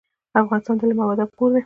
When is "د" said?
0.79-0.81